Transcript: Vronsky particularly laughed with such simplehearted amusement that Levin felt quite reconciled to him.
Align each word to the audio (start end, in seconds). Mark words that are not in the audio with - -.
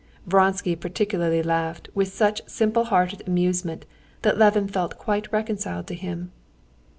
Vronsky 0.25 0.75
particularly 0.75 1.43
laughed 1.43 1.87
with 1.93 2.07
such 2.07 2.41
simplehearted 2.47 3.21
amusement 3.27 3.85
that 4.23 4.35
Levin 4.39 4.67
felt 4.67 4.97
quite 4.97 5.31
reconciled 5.31 5.85
to 5.85 5.93
him. 5.93 6.31